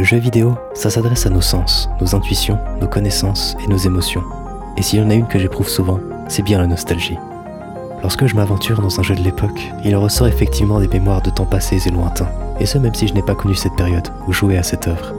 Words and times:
Le 0.00 0.06
jeu 0.06 0.16
vidéo, 0.16 0.56
ça 0.72 0.88
s'adresse 0.88 1.26
à 1.26 1.28
nos 1.28 1.42
sens, 1.42 1.90
nos 2.00 2.14
intuitions, 2.14 2.56
nos 2.80 2.88
connaissances 2.88 3.54
et 3.62 3.68
nos 3.68 3.76
émotions. 3.76 4.22
Et 4.78 4.82
s'il 4.82 4.98
y 4.98 5.02
en 5.02 5.10
a 5.10 5.14
une 5.14 5.26
que 5.26 5.38
j'éprouve 5.38 5.68
souvent, 5.68 6.00
c'est 6.26 6.40
bien 6.40 6.56
la 6.56 6.66
nostalgie. 6.66 7.18
Lorsque 8.00 8.24
je 8.24 8.34
m'aventure 8.34 8.80
dans 8.80 8.98
un 8.98 9.02
jeu 9.02 9.14
de 9.14 9.20
l'époque, 9.20 9.60
il 9.84 9.94
ressort 9.94 10.26
effectivement 10.26 10.80
des 10.80 10.88
mémoires 10.88 11.20
de 11.20 11.28
temps 11.28 11.44
passés 11.44 11.86
et 11.86 11.90
lointains, 11.90 12.30
et 12.60 12.64
ce 12.64 12.78
même 12.78 12.94
si 12.94 13.08
je 13.08 13.12
n'ai 13.12 13.20
pas 13.20 13.34
connu 13.34 13.54
cette 13.54 13.76
période 13.76 14.08
ou 14.26 14.32
joué 14.32 14.56
à 14.56 14.62
cette 14.62 14.88
œuvre. 14.88 15.12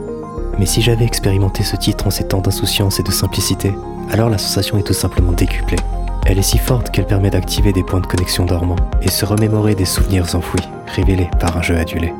Mais 0.58 0.66
si 0.66 0.82
j'avais 0.82 1.04
expérimenté 1.04 1.62
ce 1.62 1.76
titre 1.76 2.08
en 2.08 2.10
ces 2.10 2.26
temps 2.26 2.40
d'insouciance 2.40 2.98
et 2.98 3.04
de 3.04 3.12
simplicité, 3.12 3.72
alors 4.10 4.30
la 4.30 4.38
sensation 4.38 4.78
est 4.78 4.86
tout 4.88 4.94
simplement 4.94 5.30
décuplée. 5.30 5.78
Elle 6.26 6.40
est 6.40 6.42
si 6.42 6.58
forte 6.58 6.90
qu'elle 6.90 7.06
permet 7.06 7.30
d'activer 7.30 7.72
des 7.72 7.84
points 7.84 8.00
de 8.00 8.06
connexion 8.08 8.46
dormants 8.46 8.74
et 9.00 9.10
se 9.10 9.24
remémorer 9.24 9.76
des 9.76 9.84
souvenirs 9.84 10.34
enfouis, 10.34 10.68
révélés 10.88 11.30
par 11.38 11.56
un 11.56 11.62
jeu 11.62 11.76
adulé. 11.76 12.12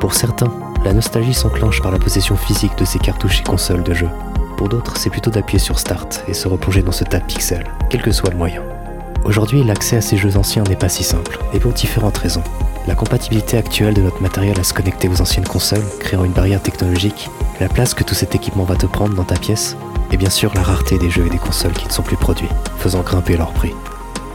Pour 0.00 0.14
certains, 0.14 0.50
la 0.84 0.92
nostalgie 0.92 1.34
s'enclenche 1.34 1.82
par 1.82 1.92
la 1.92 1.98
possession 1.98 2.36
physique 2.36 2.76
de 2.78 2.84
ces 2.84 2.98
cartouches 2.98 3.40
et 3.40 3.44
consoles 3.44 3.82
de 3.82 3.94
jeu. 3.94 4.08
Pour 4.56 4.68
d'autres, 4.68 4.96
c'est 4.96 5.10
plutôt 5.10 5.30
d'appuyer 5.30 5.58
sur 5.58 5.78
Start 5.78 6.24
et 6.28 6.34
se 6.34 6.48
replonger 6.48 6.82
dans 6.82 6.92
ce 6.92 7.04
tas 7.04 7.18
de 7.18 7.24
pixels, 7.24 7.66
quel 7.88 8.02
que 8.02 8.12
soit 8.12 8.30
le 8.30 8.36
moyen. 8.36 8.62
Aujourd'hui, 9.24 9.62
l'accès 9.62 9.96
à 9.96 10.00
ces 10.00 10.16
jeux 10.16 10.36
anciens 10.36 10.64
n'est 10.64 10.76
pas 10.76 10.88
si 10.88 11.04
simple, 11.04 11.38
et 11.52 11.60
pour 11.60 11.72
différentes 11.72 12.16
raisons. 12.16 12.42
La 12.86 12.94
compatibilité 12.94 13.58
actuelle 13.58 13.94
de 13.94 14.00
notre 14.00 14.22
matériel 14.22 14.58
à 14.58 14.64
se 14.64 14.72
connecter 14.72 15.08
aux 15.08 15.20
anciennes 15.20 15.46
consoles, 15.46 15.84
créant 16.00 16.24
une 16.24 16.32
barrière 16.32 16.62
technologique, 16.62 17.28
la 17.60 17.68
place 17.68 17.92
que 17.92 18.04
tout 18.04 18.14
cet 18.14 18.34
équipement 18.34 18.64
va 18.64 18.76
te 18.76 18.86
prendre 18.86 19.14
dans 19.14 19.24
ta 19.24 19.36
pièce, 19.36 19.76
et 20.10 20.16
bien 20.16 20.30
sûr 20.30 20.52
la 20.54 20.62
rareté 20.62 20.98
des 20.98 21.10
jeux 21.10 21.26
et 21.26 21.30
des 21.30 21.38
consoles 21.38 21.74
qui 21.74 21.86
ne 21.86 21.92
sont 21.92 22.02
plus 22.02 22.16
produits, 22.16 22.48
faisant 22.78 23.02
grimper 23.02 23.36
leur 23.36 23.52
prix. 23.52 23.74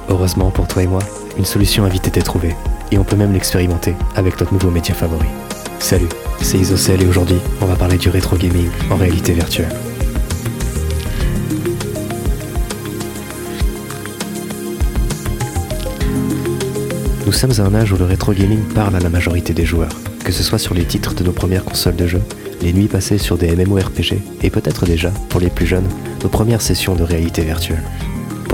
Heureusement 0.09 0.52
pour 0.52 0.68
toi 0.68 0.84
et 0.84 0.88
moi, 0.88 1.02
une 1.38 1.46
solution 1.46 1.85
a 1.85 1.90
vite 1.90 2.07
été 2.07 2.21
trouvée, 2.21 2.55
et 2.91 2.99
on 2.99 3.04
peut 3.04 3.16
même 3.16 3.34
l'expérimenter 3.34 3.96
avec 4.16 4.40
notre 4.40 4.54
nouveau 4.54 4.70
média 4.70 4.93
favori. 4.93 5.27
Salut, 5.80 6.09
c'est 6.41 6.57
Isocel 6.57 7.02
et 7.02 7.07
aujourd'hui, 7.07 7.38
on 7.62 7.66
va 7.66 7.75
parler 7.75 7.98
du 7.98 8.09
rétro 8.09 8.35
gaming 8.35 8.70
en 8.89 8.96
réalité 8.96 9.34
virtuelle. 9.34 9.73
Nous 17.26 17.32
sommes 17.32 17.51
à 17.57 17.63
un 17.63 17.73
âge 17.73 17.91
où 17.91 17.98
le 17.98 18.05
rétro 18.05 18.34
gaming 18.34 18.62
parle 18.73 18.95
à 18.95 18.99
la 18.99 19.10
majorité 19.10 19.54
des 19.54 19.65
joueurs, 19.65 19.95
que 20.23 20.32
ce 20.32 20.43
soit 20.43 20.60
sur 20.60 20.73
les 20.73 20.85
titres 20.85 21.15
de 21.15 21.23
nos 21.23 21.32
premières 21.32 21.65
consoles 21.65 21.95
de 21.95 22.07
jeu, 22.07 22.21
les 22.62 22.71
nuits 22.71 22.88
passées 22.88 23.17
sur 23.17 23.38
des 23.38 23.55
MMORPG 23.55 24.21
et 24.43 24.49
peut-être 24.49 24.85
déjà, 24.85 25.10
pour 25.29 25.40
les 25.40 25.49
plus 25.49 25.65
jeunes, 25.65 25.88
nos 26.23 26.29
premières 26.29 26.62
sessions 26.62 26.95
de 26.95 27.04
réalité 27.04 27.41
virtuelle. 27.41 27.84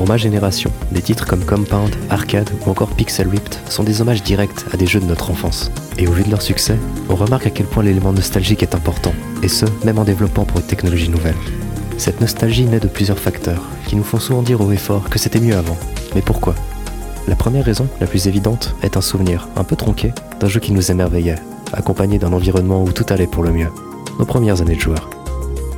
Pour 0.02 0.08
ma 0.08 0.18
génération, 0.18 0.72
des 0.92 1.04
titres 1.04 1.28
comme 1.28 1.46
Compound, 1.46 1.96
Arcade 2.10 2.50
ou 2.66 2.72
encore 2.72 2.90
Pixel 2.90 3.28
Ripped 3.28 3.54
sont 3.70 3.84
des 3.84 4.02
hommages 4.02 4.24
directs 4.24 4.66
à 4.74 4.76
des 4.76 4.88
jeux 4.88 5.00
de 5.00 5.06
notre 5.06 5.30
enfance. 5.30 5.70
Et 6.00 6.08
au 6.08 6.12
vu 6.12 6.24
de 6.24 6.32
leur 6.32 6.42
succès, 6.42 6.76
on 7.08 7.16
remarque 7.16 7.46
à 7.46 7.52
quel 7.52 7.68
point 7.68 7.84
l'élément 7.84 8.12
nostalgique 8.12 8.64
est 8.64 8.74
important, 8.74 9.14
et 9.44 9.48
ce, 9.48 9.68
même 9.86 10.00
en 10.00 10.04
développant 10.04 10.44
pour 10.44 10.58
une 10.58 10.66
technologie 10.66 11.10
nouvelle. 11.10 11.36
Cette 12.00 12.20
nostalgie 12.20 12.66
naît 12.66 12.80
de 12.80 12.88
plusieurs 12.88 13.20
facteurs, 13.20 13.62
qui 13.86 13.96
nous 13.96 14.04
font 14.04 14.20
souvent 14.20 14.42
dire 14.42 14.60
haut 14.60 14.72
et 14.72 14.76
fort 14.76 15.08
que 15.08 15.20
c'était 15.20 15.40
mieux 15.40 15.56
avant. 15.56 15.78
Mais 16.16 16.24
pourquoi? 16.24 16.56
La 17.28 17.36
première 17.36 17.66
raison, 17.66 17.88
la 18.00 18.08
plus 18.08 18.26
évidente, 18.26 18.74
est 18.82 18.98
un 18.98 19.02
souvenir, 19.02 19.50
un 19.56 19.64
peu 19.64 19.76
tronqué, 19.76 20.16
d'un 20.40 20.48
jeu 20.48 20.60
qui 20.60 20.72
nous 20.72 20.90
émerveillait, 20.90 21.38
accompagné 21.74 22.18
d'un 22.18 22.34
environnement 22.34 22.84
où 22.84 22.92
tout 22.92 23.06
allait 23.10 23.28
pour 23.28 23.44
le 23.44 23.52
mieux. 23.52 23.70
Nos 24.18 24.26
premières 24.26 24.62
années 24.62 24.78
de 24.78 24.82
joueurs. 24.82 25.12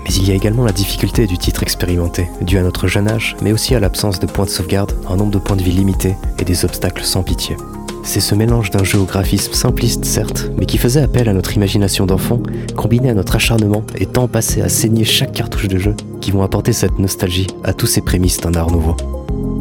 Mais 0.04 0.14
il 0.14 0.28
y 0.28 0.32
a 0.32 0.36
également 0.36 0.66
la 0.66 0.72
difficulté 0.72 1.28
du 1.28 1.38
titre 1.38 1.64
expérimenté, 1.64 2.28
dû 2.42 2.58
à 2.58 2.64
notre 2.64 2.88
jeune 2.88 3.08
âge, 3.08 3.36
mais 3.42 3.54
aussi 3.54 3.76
à 3.76 3.80
l'absence 3.80 4.20
de 4.20 4.26
points 4.26 4.46
de 4.46 4.50
sauvegarde, 4.50 4.94
un 5.10 5.16
nombre 5.16 5.32
de 5.32 5.40
points 5.40 5.56
de 5.56 5.64
vie 5.64 5.72
limité 5.72 6.16
et 6.40 6.46
des 6.46 6.66
obstacles 6.66 7.04
sans 7.04 7.24
pitié. 7.24 7.56
C'est 8.04 8.20
ce 8.20 8.36
mélange 8.36 8.70
d'un 8.70 8.84
jeu 8.84 9.00
au 9.00 9.06
graphisme 9.06 9.54
simpliste 9.54 10.04
certes, 10.04 10.52
mais 10.58 10.66
qui 10.66 10.78
faisait 10.78 11.02
appel 11.02 11.30
à 11.30 11.34
notre 11.34 11.56
imagination 11.56 12.06
d'enfant, 12.06 12.42
combiné 12.76 13.10
à 13.10 13.14
notre 13.14 13.38
acharnement 13.38 13.84
et 13.98 14.06
temps 14.06 14.28
passé 14.28 14.62
à 14.62 14.68
saigner 14.68 15.06
chaque 15.06 15.32
cartouche 15.32 15.70
de 15.70 15.78
jeu, 15.78 15.96
qui 16.20 16.32
vont 16.32 16.44
apporter 16.44 16.74
cette 16.74 17.00
nostalgie 17.00 17.48
à 17.64 17.74
tous 17.74 17.88
ces 17.88 18.02
prémices 18.02 18.42
d'un 18.42 18.54
art 18.56 18.72
nouveau. 18.72 18.98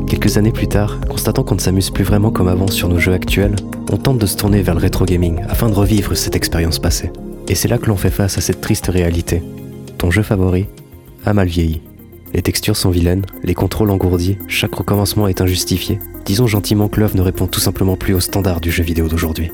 Quelques 0.09 0.37
années 0.39 0.53
plus 0.53 0.67
tard, 0.67 0.99
constatant 1.09 1.45
qu'on 1.45 1.55
ne 1.55 1.61
s'amuse 1.61 1.91
plus 1.91 2.05
vraiment 2.05 2.33
comme 2.33 2.49
avant 2.49 2.67
sur 2.67 2.89
nos 2.89 2.99
jeux 2.99 3.15
actuels, 3.15 3.57
on 3.93 3.97
tente 3.97 4.19
de 4.19 4.27
se 4.27 4.37
tourner 4.37 4.61
vers 4.61 4.75
le 4.75 4.81
rétro 4.81 5.05
gaming 5.05 5.41
afin 5.49 5.69
de 5.69 5.75
revivre 5.75 6.17
cette 6.17 6.37
expérience 6.37 6.81
passée. 6.81 7.13
Et 7.49 7.55
c'est 7.55 7.69
là 7.69 7.79
que 7.79 7.87
l'on 7.87 7.97
fait 7.97 8.11
face 8.11 8.39
à 8.39 8.41
cette 8.41 8.61
triste 8.61 8.89
réalité. 8.89 9.43
Ton 10.03 10.11
jeu 10.11 10.25
favori 10.25 10.67
a 11.25 11.33
mal 11.33 11.47
vieilli. 11.47 11.81
Les 12.35 12.43
textures 12.43 12.77
sont 12.77 12.91
vilaines, 12.91 13.25
les 13.45 13.55
contrôles 13.55 13.93
engourdis, 13.93 14.37
chaque 14.49 14.75
recommencement 14.75 15.29
est 15.29 15.41
injustifié. 15.41 16.01
Disons 16.25 16.49
gentiment 16.49 16.89
que 16.89 16.99
l'œuvre 16.99 17.15
ne 17.15 17.23
répond 17.23 17.47
tout 17.47 17.61
simplement 17.61 17.97
plus 17.97 18.13
aux 18.13 18.19
standards 18.19 18.61
du 18.61 18.73
jeu 18.73 18.83
vidéo 18.83 19.07
d'aujourd'hui. 19.07 19.53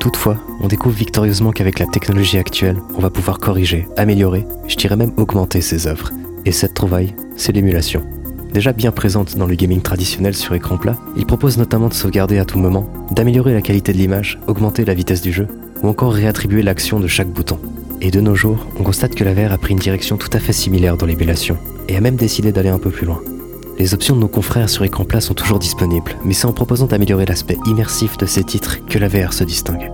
Toutefois, 0.00 0.36
on 0.60 0.66
découvre 0.66 0.96
victorieusement 0.96 1.52
qu'avec 1.52 1.78
la 1.78 1.86
technologie 1.86 2.38
actuelle, 2.38 2.82
on 2.96 3.00
va 3.00 3.10
pouvoir 3.10 3.38
corriger, 3.38 3.86
améliorer, 3.96 4.44
je 4.66 4.74
dirais 4.74 4.96
même 4.96 5.12
augmenter 5.16 5.60
ces 5.60 5.86
œuvres. 5.86 6.10
Et 6.44 6.50
cette 6.50 6.74
trouvaille, 6.74 7.14
c'est 7.36 7.52
l'émulation. 7.52 8.02
Déjà 8.52 8.72
bien 8.72 8.90
présente 8.90 9.36
dans 9.36 9.46
le 9.46 9.54
gaming 9.54 9.80
traditionnel 9.80 10.34
sur 10.34 10.54
écran 10.54 10.76
plat, 10.76 10.98
il 11.16 11.24
propose 11.24 11.56
notamment 11.56 11.86
de 11.86 11.94
sauvegarder 11.94 12.40
à 12.40 12.44
tout 12.44 12.58
moment, 12.58 12.92
d'améliorer 13.12 13.54
la 13.54 13.62
qualité 13.62 13.92
de 13.92 13.98
l'image, 13.98 14.40
augmenter 14.48 14.84
la 14.84 14.94
vitesse 14.94 15.22
du 15.22 15.32
jeu, 15.32 15.46
ou 15.84 15.88
encore 15.88 16.14
réattribuer 16.14 16.62
l'action 16.62 16.98
de 16.98 17.06
chaque 17.06 17.30
bouton. 17.30 17.60
Et 18.00 18.10
de 18.10 18.20
nos 18.20 18.34
jours, 18.34 18.66
on 18.78 18.82
constate 18.82 19.14
que 19.14 19.24
la 19.24 19.34
VR 19.34 19.52
a 19.52 19.58
pris 19.58 19.72
une 19.72 19.78
direction 19.78 20.16
tout 20.16 20.30
à 20.32 20.38
fait 20.38 20.52
similaire 20.52 20.96
dans 20.96 21.06
l'émulation, 21.06 21.56
et 21.88 21.96
a 21.96 22.00
même 22.00 22.16
décidé 22.16 22.52
d'aller 22.52 22.68
un 22.68 22.78
peu 22.78 22.90
plus 22.90 23.06
loin. 23.06 23.22
Les 23.78 23.92
options 23.92 24.14
de 24.14 24.20
nos 24.20 24.28
confrères 24.28 24.70
sur 24.70 24.84
écran 24.84 25.04
plat 25.04 25.20
sont 25.20 25.34
toujours 25.34 25.58
disponibles, 25.58 26.16
mais 26.24 26.32
c'est 26.32 26.46
en 26.46 26.52
proposant 26.52 26.86
d'améliorer 26.86 27.26
l'aspect 27.26 27.58
immersif 27.66 28.16
de 28.18 28.26
ces 28.26 28.44
titres 28.44 28.84
que 28.86 28.98
la 28.98 29.08
VR 29.08 29.32
se 29.32 29.42
distingue. 29.42 29.90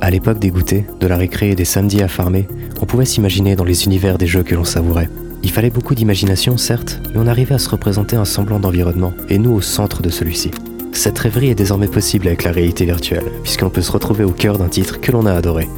À 0.00 0.10
l'époque 0.10 0.38
des 0.38 0.50
goûters, 0.50 0.84
de 1.00 1.06
la 1.06 1.16
récré 1.16 1.50
et 1.50 1.54
des 1.54 1.64
samedis 1.64 2.02
à 2.02 2.08
farmer, 2.08 2.48
on 2.80 2.86
pouvait 2.86 3.04
s'imaginer 3.04 3.56
dans 3.56 3.64
les 3.64 3.84
univers 3.84 4.18
des 4.18 4.26
jeux 4.26 4.42
que 4.42 4.54
l'on 4.54 4.64
savourait. 4.64 5.08
Il 5.42 5.50
fallait 5.50 5.70
beaucoup 5.70 5.94
d'imagination, 5.94 6.56
certes, 6.56 7.00
mais 7.12 7.20
on 7.20 7.28
arrivait 7.28 7.54
à 7.54 7.58
se 7.58 7.68
représenter 7.68 8.16
un 8.16 8.24
semblant 8.24 8.58
d'environnement, 8.58 9.14
et 9.28 9.38
nous 9.38 9.52
au 9.52 9.60
centre 9.60 10.02
de 10.02 10.10
celui-ci. 10.10 10.50
Cette 10.92 11.18
rêverie 11.18 11.50
est 11.50 11.54
désormais 11.54 11.88
possible 11.88 12.26
avec 12.26 12.42
la 12.42 12.50
réalité 12.50 12.84
virtuelle, 12.84 13.30
puisqu'on 13.42 13.70
peut 13.70 13.82
se 13.82 13.92
retrouver 13.92 14.24
au 14.24 14.32
cœur 14.32 14.58
d'un 14.58 14.68
titre 14.68 15.00
que 15.00 15.12
l'on 15.12 15.26
a 15.26 15.32
adoré. 15.32 15.68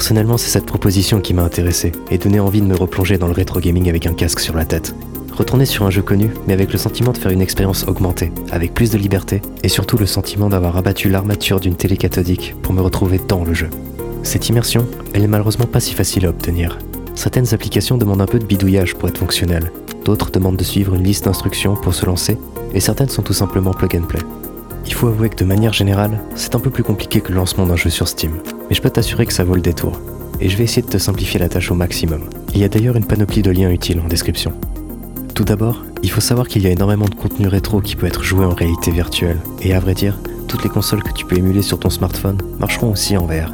Personnellement, 0.00 0.38
c'est 0.38 0.48
cette 0.48 0.64
proposition 0.64 1.20
qui 1.20 1.34
m'a 1.34 1.42
intéressé 1.42 1.92
et 2.10 2.16
donné 2.16 2.40
envie 2.40 2.62
de 2.62 2.66
me 2.66 2.74
replonger 2.74 3.18
dans 3.18 3.26
le 3.26 3.34
rétro 3.34 3.60
gaming 3.60 3.90
avec 3.90 4.06
un 4.06 4.14
casque 4.14 4.40
sur 4.40 4.56
la 4.56 4.64
tête. 4.64 4.94
Retourner 5.36 5.66
sur 5.66 5.84
un 5.84 5.90
jeu 5.90 6.00
connu, 6.00 6.30
mais 6.46 6.54
avec 6.54 6.72
le 6.72 6.78
sentiment 6.78 7.12
de 7.12 7.18
faire 7.18 7.32
une 7.32 7.42
expérience 7.42 7.86
augmentée, 7.86 8.32
avec 8.50 8.72
plus 8.72 8.88
de 8.88 8.96
liberté, 8.96 9.42
et 9.62 9.68
surtout 9.68 9.98
le 9.98 10.06
sentiment 10.06 10.48
d'avoir 10.48 10.78
abattu 10.78 11.10
l'armature 11.10 11.60
d'une 11.60 11.74
télé 11.74 11.98
cathodique 11.98 12.54
pour 12.62 12.72
me 12.72 12.80
retrouver 12.80 13.20
dans 13.28 13.44
le 13.44 13.52
jeu. 13.52 13.68
Cette 14.22 14.48
immersion, 14.48 14.86
elle 15.12 15.20
n'est 15.20 15.28
malheureusement 15.28 15.66
pas 15.66 15.80
si 15.80 15.92
facile 15.92 16.24
à 16.24 16.30
obtenir. 16.30 16.78
Certaines 17.14 17.52
applications 17.52 17.98
demandent 17.98 18.22
un 18.22 18.26
peu 18.26 18.38
de 18.38 18.46
bidouillage 18.46 18.94
pour 18.94 19.06
être 19.06 19.18
fonctionnelles, 19.18 19.70
d'autres 20.06 20.30
demandent 20.30 20.56
de 20.56 20.64
suivre 20.64 20.94
une 20.94 21.04
liste 21.04 21.26
d'instructions 21.26 21.74
pour 21.74 21.92
se 21.92 22.06
lancer, 22.06 22.38
et 22.72 22.80
certaines 22.80 23.10
sont 23.10 23.22
tout 23.22 23.34
simplement 23.34 23.74
plug 23.74 23.96
and 23.96 24.06
play. 24.06 24.22
Il 24.86 24.94
faut 24.94 25.08
avouer 25.08 25.28
que 25.28 25.36
de 25.36 25.44
manière 25.44 25.74
générale, 25.74 26.22
c'est 26.36 26.54
un 26.54 26.60
peu 26.60 26.70
plus 26.70 26.84
compliqué 26.84 27.20
que 27.20 27.32
le 27.32 27.36
lancement 27.36 27.66
d'un 27.66 27.76
jeu 27.76 27.90
sur 27.90 28.08
Steam, 28.08 28.32
mais 28.70 28.76
je 28.76 28.80
peux 28.80 28.88
t'assurer 28.90 29.26
que 29.26 29.32
ça 29.32 29.44
vaut 29.44 29.56
le 29.56 29.60
détour. 29.60 30.00
Et 30.40 30.48
je 30.48 30.56
vais 30.56 30.64
essayer 30.64 30.82
de 30.82 30.88
te 30.88 30.96
simplifier 30.96 31.38
la 31.40 31.48
tâche 31.48 31.70
au 31.70 31.74
maximum. 31.74 32.22
Il 32.54 32.60
y 32.60 32.64
a 32.64 32.68
d'ailleurs 32.68 32.96
une 32.96 33.04
panoplie 33.04 33.42
de 33.42 33.50
liens 33.50 33.70
utiles 33.70 34.00
en 34.00 34.08
description. 34.08 34.52
Tout 35.34 35.44
d'abord, 35.44 35.84
il 36.02 36.10
faut 36.10 36.20
savoir 36.20 36.48
qu'il 36.48 36.62
y 36.62 36.66
a 36.66 36.70
énormément 36.70 37.06
de 37.06 37.14
contenu 37.14 37.48
rétro 37.48 37.80
qui 37.80 37.96
peut 37.96 38.06
être 38.06 38.22
joué 38.22 38.44
en 38.44 38.54
réalité 38.54 38.90
virtuelle, 38.90 39.38
et 39.60 39.74
à 39.74 39.80
vrai 39.80 39.94
dire, 39.94 40.18
toutes 40.48 40.62
les 40.64 40.70
consoles 40.70 41.02
que 41.02 41.12
tu 41.12 41.26
peux 41.26 41.36
émuler 41.36 41.62
sur 41.62 41.78
ton 41.78 41.90
smartphone 41.90 42.38
marcheront 42.58 42.92
aussi 42.92 43.16
en 43.16 43.26
VR. 43.26 43.52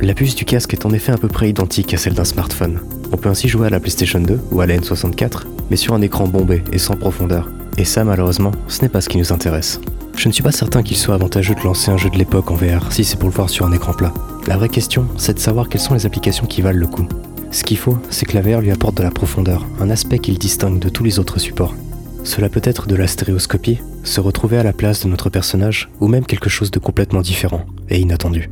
La 0.00 0.14
puce 0.14 0.34
du 0.34 0.44
casque 0.44 0.74
est 0.74 0.84
en 0.84 0.92
effet 0.92 1.12
à 1.12 1.16
peu 1.16 1.28
près 1.28 1.48
identique 1.48 1.94
à 1.94 1.96
celle 1.96 2.14
d'un 2.14 2.24
smartphone. 2.24 2.80
On 3.12 3.16
peut 3.16 3.28
ainsi 3.28 3.48
jouer 3.48 3.68
à 3.68 3.70
la 3.70 3.80
PlayStation 3.80 4.20
2 4.20 4.38
ou 4.50 4.60
à 4.60 4.66
la 4.66 4.76
N64, 4.76 5.44
mais 5.70 5.76
sur 5.76 5.94
un 5.94 6.02
écran 6.02 6.28
bombé 6.28 6.62
et 6.72 6.78
sans 6.78 6.96
profondeur. 6.96 7.48
Et 7.78 7.84
ça, 7.84 8.04
malheureusement, 8.04 8.52
ce 8.68 8.82
n'est 8.82 8.88
pas 8.88 9.00
ce 9.00 9.08
qui 9.08 9.18
nous 9.18 9.32
intéresse. 9.32 9.80
Je 10.16 10.28
ne 10.28 10.32
suis 10.32 10.42
pas 10.42 10.52
certain 10.52 10.82
qu'il 10.82 10.96
soit 10.96 11.14
avantageux 11.14 11.54
de 11.54 11.60
lancer 11.60 11.90
un 11.90 11.96
jeu 11.96 12.10
de 12.10 12.16
l'époque 12.16 12.50
en 12.50 12.54
VR 12.54 12.92
si 12.92 13.04
c'est 13.04 13.18
pour 13.18 13.28
le 13.28 13.34
voir 13.34 13.50
sur 13.50 13.66
un 13.66 13.72
écran 13.72 13.92
plat. 13.92 14.12
La 14.46 14.56
vraie 14.56 14.68
question, 14.68 15.08
c'est 15.16 15.34
de 15.34 15.40
savoir 15.40 15.68
quelles 15.68 15.80
sont 15.80 15.94
les 15.94 16.06
applications 16.06 16.46
qui 16.46 16.62
valent 16.62 16.78
le 16.78 16.86
coup. 16.86 17.06
Ce 17.50 17.64
qu'il 17.64 17.78
faut, 17.78 17.98
c'est 18.10 18.26
que 18.26 18.38
la 18.38 18.42
VR 18.42 18.60
lui 18.60 18.70
apporte 18.70 18.96
de 18.96 19.02
la 19.02 19.10
profondeur, 19.10 19.66
un 19.80 19.90
aspect 19.90 20.20
qu'il 20.20 20.38
distingue 20.38 20.78
de 20.78 20.88
tous 20.88 21.02
les 21.02 21.18
autres 21.18 21.40
supports. 21.40 21.74
Cela 22.22 22.48
peut 22.48 22.60
être 22.62 22.86
de 22.86 22.94
la 22.94 23.08
stéréoscopie, 23.08 23.80
se 24.04 24.20
retrouver 24.20 24.58
à 24.58 24.62
la 24.62 24.72
place 24.72 25.02
de 25.02 25.08
notre 25.08 25.30
personnage, 25.30 25.88
ou 26.00 26.06
même 26.06 26.24
quelque 26.24 26.48
chose 26.48 26.70
de 26.70 26.78
complètement 26.78 27.22
différent 27.22 27.66
et 27.88 27.98
inattendu. 27.98 28.48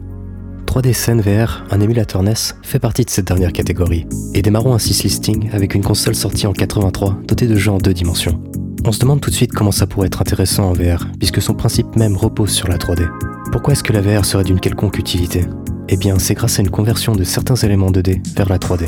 3D 0.67 0.93
Scene 0.95 1.21
VR, 1.21 1.65
un 1.71 1.81
émulateur 1.81 2.25
NES, 2.25 2.35
fait 2.63 2.81
partie 2.81 3.05
de 3.05 3.11
cette 3.11 3.29
dernière 3.29 3.53
catégorie, 3.53 4.07
et 4.35 4.43
démarrons 4.43 4.75
un 4.75 4.81
6 4.81 5.05
listing 5.05 5.51
avec 5.53 5.77
une 5.77 5.85
console 5.85 6.17
sortie 6.17 6.49
en 6.49 6.53
83 6.53 7.19
dotée 7.29 7.47
de 7.47 7.55
jeux 7.55 7.71
en 7.71 7.79
deux 7.79 7.95
dimensions. 7.95 8.43
On 8.85 8.91
se 8.91 8.99
demande 8.99 9.21
tout 9.21 9.31
de 9.31 9.35
suite 9.37 9.53
comment 9.53 9.71
ça 9.71 9.87
pourrait 9.87 10.09
être 10.09 10.21
intéressant 10.21 10.71
en 10.71 10.73
VR, 10.73 11.07
puisque 11.19 11.41
son 11.41 11.55
principe 11.55 11.95
même 11.95 12.17
repose 12.17 12.51
sur 12.51 12.67
la 12.67 12.79
3D. 12.79 13.09
Pourquoi 13.53 13.75
est-ce 13.75 13.85
que 13.85 13.93
la 13.93 14.01
VR 14.01 14.25
serait 14.25 14.43
d'une 14.43 14.59
quelconque 14.59 14.99
utilité? 14.99 15.45
Eh 15.89 15.97
bien, 15.97 16.19
c'est 16.19 16.35
grâce 16.35 16.59
à 16.59 16.63
une 16.63 16.71
conversion 16.71 17.13
de 17.13 17.25
certains 17.25 17.57
éléments 17.57 17.91
2D 17.91 18.21
vers 18.37 18.49
la 18.49 18.59
3D. 18.59 18.87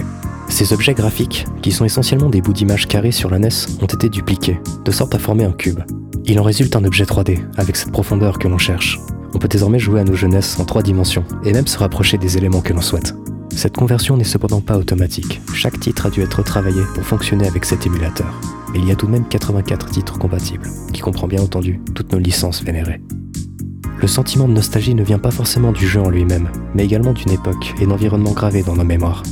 Ces 0.49 0.73
objets 0.73 0.95
graphiques, 0.95 1.45
qui 1.61 1.73
sont 1.73 1.85
essentiellement 1.85 2.31
des 2.31 2.41
bouts 2.41 2.53
d'images 2.53 2.87
carrés 2.87 3.13
sur 3.13 3.31
la 3.31 3.39
NES, 3.39 3.49
ont 3.83 3.87
été 3.87 4.09
dupliqués, 4.09 4.61
de 4.85 4.91
sorte 4.91 5.15
à 5.15 5.19
former 5.19 5.45
un 5.45 5.53
cube. 5.53 5.81
Il 6.25 6.41
en 6.41 6.43
résulte 6.43 6.75
un 6.75 6.85
objet 6.85 7.05
3D, 7.05 7.41
avec 7.59 7.77
cette 7.77 7.93
profondeur 7.93 8.39
que 8.39 8.49
l'on 8.49 8.59
cherche. 8.59 8.99
On 9.35 9.39
peut 9.39 9.49
désormais 9.49 9.79
jouer 9.79 10.01
à 10.01 10.05
nos 10.05 10.15
jeunesses 10.15 10.59
en 10.59 10.65
trois 10.65 10.83
dimensions, 10.83 11.25
et 11.45 11.53
même 11.53 11.67
se 11.67 11.79
rapprocher 11.79 12.17
des 12.17 12.39
éléments 12.39 12.63
que 12.63 12.73
l'on 12.73 12.81
souhaite. 12.81 13.15
Cette 13.51 13.77
conversion 13.77 14.17
n'est 14.17 14.25
cependant 14.25 14.61
pas 14.61 14.79
automatique. 14.79 15.41
Chaque 15.55 15.79
titre 15.79 16.07
a 16.07 16.11
dû 16.11 16.23
être 16.23 16.43
travaillé 16.43 16.83
pour 16.95 17.05
fonctionner 17.05 17.47
avec 17.47 17.65
cet 17.65 17.87
émulateur. 17.87 18.41
Et 18.75 18.79
il 18.79 18.89
y 18.89 18.91
a 18.91 18.97
tout 18.97 19.07
de 19.07 19.13
même 19.13 19.29
84 19.29 19.91
titres 19.91 20.19
compatibles, 20.19 20.69
qui 20.93 21.01
comprend 21.01 21.29
bien 21.29 21.43
entendu 21.43 21.81
toutes 21.95 22.13
nos 22.13 22.19
licences 22.19 22.63
vénérées. 22.63 23.01
Le 24.07 24.13
sentiment 24.13 24.47
de 24.47 24.53
nostalgie 24.53 24.95
ne 24.95 25.03
vient 25.03 25.19
pas 25.19 25.33
forcément 25.33 25.73
du 25.73 25.89
jeu 25.89 26.01
en 26.01 26.11
lui-même, 26.11 26.49
mais 26.77 26.85
également 26.85 27.13
d'une 27.13 27.33
époque 27.33 27.75
et 27.81 27.89
d'environnement 27.89 28.31
gravé 28.31 28.63
dans 28.63 28.77
nos 28.77 28.85
mémoires. 28.85 29.25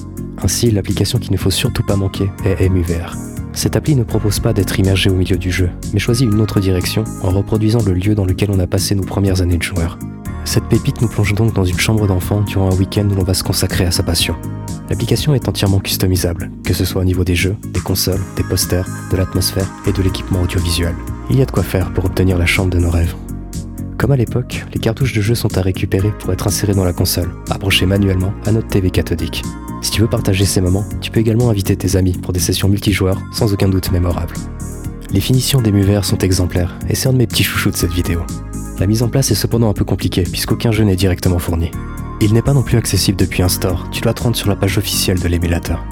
Ainsi, 0.42 0.72
l'application 0.72 1.20
qu'il 1.20 1.30
ne 1.30 1.36
faut 1.36 1.52
surtout 1.52 1.84
pas 1.84 1.94
manquer 1.94 2.28
est 2.44 2.68
MUVR. 2.68 3.14
Cette 3.52 3.76
appli 3.76 3.94
ne 3.94 4.02
propose 4.02 4.40
pas 4.40 4.52
d'être 4.52 4.80
immergé 4.80 5.10
au 5.10 5.14
milieu 5.14 5.36
du 5.36 5.52
jeu, 5.52 5.70
mais 5.92 6.00
choisit 6.00 6.28
une 6.28 6.40
autre 6.40 6.58
direction 6.58 7.04
en 7.22 7.30
reproduisant 7.30 7.84
le 7.86 7.92
lieu 7.92 8.16
dans 8.16 8.24
lequel 8.24 8.50
on 8.50 8.58
a 8.58 8.66
passé 8.66 8.96
nos 8.96 9.04
premières 9.04 9.42
années 9.42 9.58
de 9.58 9.62
joueur. 9.62 9.96
Cette 10.44 10.64
pépite 10.64 11.00
nous 11.00 11.08
plonge 11.08 11.34
donc 11.34 11.54
dans 11.54 11.64
une 11.64 11.78
chambre 11.78 12.08
d'enfant 12.08 12.40
durant 12.40 12.68
un 12.68 12.74
week-end 12.74 13.08
où 13.08 13.14
l'on 13.14 13.22
va 13.22 13.34
se 13.34 13.44
consacrer 13.44 13.84
à 13.84 13.92
sa 13.92 14.02
passion. 14.02 14.34
L'application 14.90 15.36
est 15.36 15.48
entièrement 15.48 15.78
customisable, 15.78 16.50
que 16.64 16.74
ce 16.74 16.84
soit 16.84 17.02
au 17.02 17.04
niveau 17.04 17.22
des 17.22 17.36
jeux, 17.36 17.54
des 17.72 17.78
consoles, 17.78 18.22
des 18.36 18.42
posters, 18.42 18.88
de 19.12 19.16
l'atmosphère 19.16 19.70
et 19.86 19.92
de 19.92 20.02
l'équipement 20.02 20.42
audiovisuel. 20.42 20.96
Il 21.30 21.38
y 21.38 21.42
a 21.42 21.46
de 21.46 21.52
quoi 21.52 21.62
faire 21.62 21.92
pour 21.92 22.06
obtenir 22.06 22.36
la 22.38 22.46
chambre 22.46 22.70
de 22.70 22.80
nos 22.80 22.90
rêves. 22.90 23.14
Comme 24.04 24.12
à 24.12 24.16
l'époque, 24.16 24.66
les 24.74 24.80
cartouches 24.80 25.14
de 25.14 25.22
jeu 25.22 25.34
sont 25.34 25.56
à 25.56 25.62
récupérer 25.62 26.10
pour 26.18 26.30
être 26.30 26.46
insérées 26.46 26.74
dans 26.74 26.84
la 26.84 26.92
console, 26.92 27.30
approchées 27.48 27.86
manuellement 27.86 28.34
à 28.44 28.52
notre 28.52 28.68
TV 28.68 28.90
cathodique. 28.90 29.42
Si 29.80 29.90
tu 29.92 30.02
veux 30.02 30.06
partager 30.06 30.44
ces 30.44 30.60
moments, 30.60 30.84
tu 31.00 31.10
peux 31.10 31.20
également 31.20 31.48
inviter 31.48 31.74
tes 31.74 31.96
amis 31.96 32.12
pour 32.12 32.34
des 32.34 32.38
sessions 32.38 32.68
multijoueurs 32.68 33.18
sans 33.32 33.54
aucun 33.54 33.70
doute 33.70 33.92
mémorables. 33.92 34.34
Les 35.10 35.22
finitions 35.22 35.62
des 35.62 35.72
sont 36.02 36.18
exemplaires 36.18 36.78
et 36.86 36.94
c'est 36.94 37.08
un 37.08 37.14
de 37.14 37.16
mes 37.16 37.26
petits 37.26 37.44
chouchous 37.44 37.70
de 37.70 37.76
cette 37.76 37.94
vidéo. 37.94 38.20
La 38.78 38.86
mise 38.86 39.02
en 39.02 39.08
place 39.08 39.30
est 39.30 39.34
cependant 39.34 39.70
un 39.70 39.72
peu 39.72 39.86
compliquée 39.86 40.24
puisqu'aucun 40.24 40.70
jeu 40.70 40.84
n'est 40.84 40.96
directement 40.96 41.38
fourni. 41.38 41.70
Il 42.20 42.34
n'est 42.34 42.42
pas 42.42 42.52
non 42.52 42.62
plus 42.62 42.76
accessible 42.76 43.16
depuis 43.16 43.42
un 43.42 43.48
store, 43.48 43.88
tu 43.90 44.02
dois 44.02 44.12
te 44.12 44.22
rendre 44.22 44.36
sur 44.36 44.50
la 44.50 44.56
page 44.56 44.76
officielle 44.76 45.18
de 45.18 45.28
l'émulateur. 45.28 45.82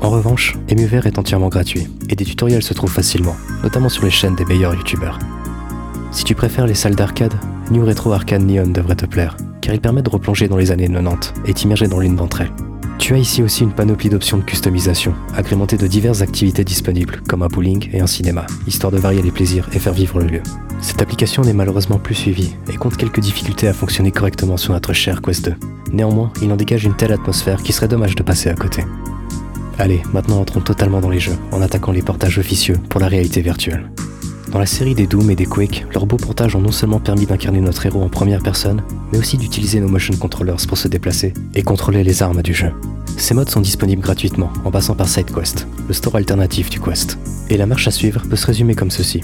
En 0.00 0.08
revanche, 0.08 0.56
EmuVR 0.72 1.06
est 1.06 1.18
entièrement 1.18 1.50
gratuit 1.50 1.86
et 2.08 2.16
des 2.16 2.24
tutoriels 2.24 2.62
se 2.62 2.72
trouvent 2.72 2.90
facilement, 2.90 3.36
notamment 3.62 3.90
sur 3.90 4.06
les 4.06 4.10
chaînes 4.10 4.36
des 4.36 4.46
meilleurs 4.46 4.74
youtubeurs. 4.74 5.18
Si 6.10 6.24
tu 6.24 6.34
préfères 6.34 6.66
les 6.66 6.74
salles 6.74 6.96
d'arcade, 6.96 7.34
New 7.70 7.84
Retro 7.84 8.12
Arcade 8.12 8.42
Neon 8.42 8.68
devrait 8.68 8.94
te 8.94 9.04
plaire, 9.04 9.36
car 9.60 9.74
il 9.74 9.80
permet 9.80 10.00
de 10.00 10.08
replonger 10.08 10.48
dans 10.48 10.56
les 10.56 10.70
années 10.70 10.88
90 10.88 11.34
et 11.44 11.52
t'immerger 11.52 11.86
dans 11.86 12.00
l'une 12.00 12.16
d'entre 12.16 12.40
elles. 12.40 12.52
Tu 12.98 13.14
as 13.14 13.18
ici 13.18 13.42
aussi 13.42 13.62
une 13.62 13.72
panoplie 13.72 14.08
d'options 14.08 14.38
de 14.38 14.42
customisation, 14.42 15.14
agrémentées 15.36 15.76
de 15.76 15.86
diverses 15.86 16.22
activités 16.22 16.64
disponibles, 16.64 17.20
comme 17.28 17.42
un 17.42 17.48
bowling 17.48 17.90
et 17.92 18.00
un 18.00 18.06
cinéma, 18.06 18.46
histoire 18.66 18.90
de 18.90 18.96
varier 18.96 19.20
les 19.20 19.30
plaisirs 19.30 19.68
et 19.72 19.78
faire 19.78 19.92
vivre 19.92 20.18
le 20.18 20.26
lieu. 20.26 20.42
Cette 20.80 21.02
application 21.02 21.42
n'est 21.42 21.52
malheureusement 21.52 21.98
plus 21.98 22.14
suivie 22.14 22.56
et 22.72 22.76
compte 22.76 22.96
quelques 22.96 23.20
difficultés 23.20 23.68
à 23.68 23.74
fonctionner 23.74 24.12
correctement 24.12 24.56
sur 24.56 24.72
notre 24.72 24.94
cher 24.94 25.20
Quest 25.20 25.50
2. 25.50 25.54
Néanmoins, 25.92 26.32
il 26.42 26.50
en 26.50 26.56
dégage 26.56 26.84
une 26.84 26.96
telle 26.96 27.12
atmosphère 27.12 27.62
qu'il 27.62 27.74
serait 27.74 27.88
dommage 27.88 28.16
de 28.16 28.22
passer 28.22 28.48
à 28.48 28.54
côté. 28.54 28.82
Allez, 29.78 30.02
maintenant 30.12 30.40
entrons 30.40 30.60
totalement 30.60 31.00
dans 31.00 31.10
les 31.10 31.20
jeux, 31.20 31.36
en 31.52 31.60
attaquant 31.60 31.92
les 31.92 32.02
portages 32.02 32.38
officieux 32.38 32.78
pour 32.88 33.00
la 33.00 33.08
réalité 33.08 33.42
virtuelle. 33.42 33.90
Dans 34.50 34.58
la 34.58 34.66
série 34.66 34.94
des 34.94 35.06
Doom 35.06 35.30
et 35.30 35.36
des 35.36 35.46
Quake, 35.46 35.86
leurs 35.92 36.06
beaux 36.06 36.16
portages 36.16 36.56
ont 36.56 36.60
non 36.60 36.72
seulement 36.72 37.00
permis 37.00 37.26
d'incarner 37.26 37.60
notre 37.60 37.84
héros 37.84 38.02
en 38.02 38.08
première 38.08 38.42
personne, 38.42 38.82
mais 39.12 39.18
aussi 39.18 39.36
d'utiliser 39.36 39.80
nos 39.80 39.88
motion 39.88 40.14
controllers 40.16 40.66
pour 40.66 40.78
se 40.78 40.88
déplacer 40.88 41.34
et 41.54 41.62
contrôler 41.62 42.02
les 42.02 42.22
armes 42.22 42.42
du 42.42 42.54
jeu. 42.54 42.72
Ces 43.18 43.34
modes 43.34 43.50
sont 43.50 43.60
disponibles 43.60 44.02
gratuitement 44.02 44.52
en 44.64 44.70
passant 44.70 44.94
par 44.94 45.08
SideQuest, 45.08 45.66
le 45.86 45.94
store 45.94 46.16
alternatif 46.16 46.70
du 46.70 46.80
Quest. 46.80 47.18
Et 47.50 47.56
la 47.56 47.66
marche 47.66 47.88
à 47.88 47.90
suivre 47.90 48.22
peut 48.28 48.36
se 48.36 48.46
résumer 48.46 48.74
comme 48.74 48.90
ceci 48.90 49.20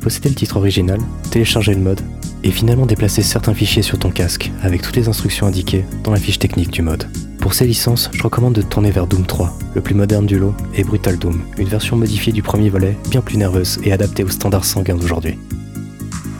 posséder 0.00 0.28
le 0.28 0.34
titre 0.34 0.56
original, 0.56 1.00
télécharger 1.30 1.74
le 1.74 1.80
mode, 1.80 2.00
et 2.44 2.50
finalement 2.50 2.86
déplacer 2.86 3.22
certains 3.22 3.54
fichiers 3.54 3.82
sur 3.82 3.98
ton 3.98 4.10
casque, 4.10 4.50
avec 4.62 4.80
toutes 4.82 4.96
les 4.96 5.08
instructions 5.08 5.46
indiquées 5.46 5.84
dans 6.04 6.12
la 6.12 6.20
fiche 6.20 6.38
technique 6.38 6.70
du 6.70 6.82
mode. 6.82 7.04
Pour 7.48 7.54
ces 7.54 7.66
licences, 7.66 8.10
je 8.12 8.22
recommande 8.22 8.52
de 8.52 8.60
tourner 8.60 8.90
vers 8.90 9.06
Doom 9.06 9.24
3, 9.24 9.56
le 9.74 9.80
plus 9.80 9.94
moderne 9.94 10.26
du 10.26 10.38
lot, 10.38 10.52
et 10.74 10.84
Brutal 10.84 11.18
Doom, 11.18 11.40
une 11.56 11.66
version 11.66 11.96
modifiée 11.96 12.30
du 12.30 12.42
premier 12.42 12.68
volet, 12.68 12.94
bien 13.08 13.22
plus 13.22 13.38
nerveuse 13.38 13.80
et 13.84 13.90
adaptée 13.90 14.22
aux 14.22 14.28
standards 14.28 14.66
sanguins 14.66 14.96
d'aujourd'hui. 14.96 15.38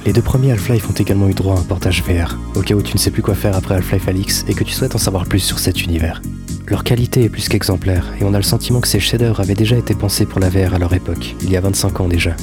Les 0.05 0.13
deux 0.13 0.21
premiers 0.21 0.53
Half-Life 0.53 0.87
ont 0.91 0.93
également 0.93 1.31
eu 1.31 1.33
droit 1.33 1.57
à 1.57 1.61
un 1.61 1.63
portage 1.63 2.03
VR, 2.03 2.37
au 2.57 2.61
cas 2.61 2.75
où 2.75 2.83
tu 2.83 2.93
ne 2.93 2.99
sais 2.99 3.11
plus 3.11 3.23
quoi 3.23 3.35
faire 3.35 3.57
après 3.57 3.77
Half-Life 3.77 4.07
Alix 4.07 4.45
et 4.49 4.55
que 4.55 4.65
tu 4.65 4.75
souhaites 4.75 4.97
en 4.97 4.99
savoir 4.99 5.25
plus 5.25 5.41
sur 5.41 5.59
cet 5.59 5.83
univers. 5.83 6.21
Leur 6.67 6.85
qualité 6.85 7.25
est 7.25 7.31
plus 7.31 7.49
qu'exemplaire, 7.49 8.13
et 8.21 8.25
on 8.25 8.35
a 8.35 8.39
le 8.39 8.43
sentiment 8.43 8.83
que 8.83 8.89
ces 8.89 9.01
shaders 9.01 9.41
avaient 9.41 9.55
déjà 9.55 9.79
été 9.79 9.95
pensés 9.95 10.27
pour 10.27 10.41
la 10.41 10.51
VR 10.51 10.75
à 10.75 10.79
leur 10.79 10.93
époque, 10.93 11.37
il 11.41 11.51
y 11.51 11.57
a 11.57 11.63
25 11.63 12.01
ans 12.03 12.09
déjà. 12.09 12.37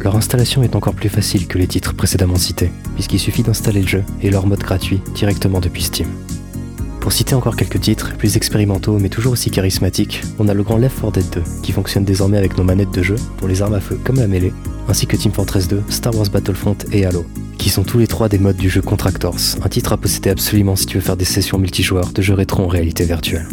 Leur 0.00 0.16
installation 0.16 0.64
est 0.64 0.74
encore 0.74 0.94
plus 0.94 1.10
facile 1.10 1.46
que 1.46 1.58
les 1.58 1.68
titres 1.68 1.94
précédemment 1.94 2.34
cités, 2.34 2.72
puisqu'il 2.96 3.20
suffit 3.20 3.44
d'installer 3.44 3.82
le 3.82 3.88
jeu 3.88 4.02
et 4.20 4.30
leur 4.30 4.48
mode 4.48 4.58
gratuit 4.58 5.00
directement 5.14 5.60
depuis 5.60 5.84
Steam. 5.84 6.08
Pour 7.00 7.12
citer 7.12 7.34
encore 7.34 7.56
quelques 7.56 7.80
titres, 7.80 8.14
plus 8.18 8.36
expérimentaux 8.36 8.98
mais 8.98 9.08
toujours 9.08 9.32
aussi 9.32 9.50
charismatiques, 9.50 10.22
on 10.38 10.48
a 10.48 10.54
le 10.54 10.62
grand 10.62 10.76
Left 10.76 11.00
4 11.00 11.12
Dead 11.12 11.30
2, 11.32 11.42
qui 11.62 11.72
fonctionne 11.72 12.04
désormais 12.04 12.36
avec 12.36 12.58
nos 12.58 12.64
manettes 12.64 12.92
de 12.92 13.02
jeu 13.02 13.16
pour 13.38 13.48
les 13.48 13.62
armes 13.62 13.74
à 13.74 13.80
feu 13.80 13.98
comme 14.04 14.16
la 14.16 14.28
mêlée, 14.28 14.52
ainsi 14.86 15.06
que 15.06 15.16
Team 15.16 15.32
Fortress 15.32 15.66
2, 15.66 15.82
Star 15.88 16.14
Wars 16.14 16.28
Battlefront 16.30 16.76
et 16.92 17.06
Halo, 17.06 17.24
qui 17.56 17.70
sont 17.70 17.84
tous 17.84 17.98
les 17.98 18.06
trois 18.06 18.28
des 18.28 18.38
modes 18.38 18.58
du 18.58 18.68
jeu 18.68 18.82
Contractors, 18.82 19.56
un 19.64 19.68
titre 19.68 19.94
à 19.94 19.96
posséder 19.96 20.30
absolument 20.30 20.76
si 20.76 20.86
tu 20.86 20.98
veux 20.98 21.02
faire 21.02 21.16
des 21.16 21.24
sessions 21.24 21.58
multijoueurs 21.58 22.12
de 22.12 22.20
jeux 22.20 22.34
rétro 22.34 22.62
en 22.62 22.68
réalité 22.68 23.04
virtuelle. 23.04 23.48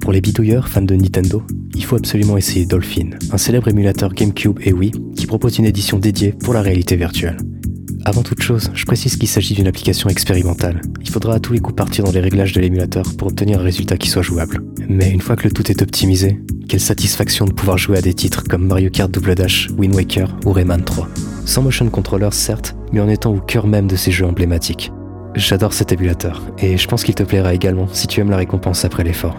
Pour 0.00 0.12
les 0.12 0.20
bidouilleurs 0.20 0.68
fans 0.68 0.82
de 0.82 0.94
Nintendo, 0.94 1.42
il 1.74 1.84
faut 1.84 1.96
absolument 1.96 2.36
essayer 2.36 2.66
Dolphin, 2.66 3.10
un 3.30 3.38
célèbre 3.38 3.68
émulateur 3.68 4.12
GameCube 4.12 4.58
et 4.62 4.72
Wii 4.72 4.92
qui 5.16 5.26
propose 5.26 5.58
une 5.58 5.66
édition 5.66 5.98
dédiée 5.98 6.32
pour 6.32 6.54
la 6.54 6.62
réalité 6.62 6.96
virtuelle. 6.96 7.36
Avant 8.04 8.22
toute 8.22 8.42
chose, 8.42 8.70
je 8.74 8.84
précise 8.84 9.16
qu'il 9.16 9.28
s'agit 9.28 9.54
d'une 9.54 9.66
application 9.66 10.08
expérimentale. 10.08 10.80
Il 11.02 11.10
faudra 11.10 11.34
à 11.34 11.40
tous 11.40 11.52
les 11.52 11.58
coups 11.58 11.76
partir 11.76 12.04
dans 12.04 12.12
les 12.12 12.20
réglages 12.20 12.52
de 12.52 12.60
l'émulateur 12.60 13.04
pour 13.16 13.28
obtenir 13.28 13.60
un 13.60 13.64
résultat 13.64 13.96
qui 13.96 14.08
soit 14.08 14.22
jouable. 14.22 14.60
Mais 14.88 15.10
une 15.10 15.20
fois 15.20 15.36
que 15.36 15.44
le 15.44 15.50
tout 15.52 15.70
est 15.70 15.82
optimisé, 15.82 16.40
quelle 16.68 16.80
satisfaction 16.80 17.44
de 17.44 17.52
pouvoir 17.52 17.76
jouer 17.76 17.98
à 17.98 18.02
des 18.02 18.14
titres 18.14 18.44
comme 18.44 18.66
Mario 18.66 18.90
Kart 18.90 19.10
Double 19.10 19.34
Dash, 19.34 19.68
Wind 19.76 19.94
Waker 19.94 20.36
ou 20.46 20.52
Rayman 20.52 20.84
3. 20.84 21.08
Sans 21.44 21.62
motion 21.62 21.88
controller 21.90 22.28
certes, 22.32 22.76
mais 22.92 23.00
en 23.00 23.08
étant 23.08 23.34
au 23.34 23.40
cœur 23.40 23.66
même 23.66 23.86
de 23.86 23.96
ces 23.96 24.12
jeux 24.12 24.26
emblématiques. 24.26 24.92
J'adore 25.34 25.72
cet 25.72 25.92
émulateur, 25.92 26.42
et 26.58 26.76
je 26.76 26.88
pense 26.88 27.04
qu'il 27.04 27.14
te 27.14 27.22
plaira 27.22 27.52
également 27.54 27.88
si 27.92 28.06
tu 28.06 28.20
aimes 28.20 28.30
la 28.30 28.36
récompense 28.36 28.84
après 28.84 29.04
l'effort. 29.04 29.36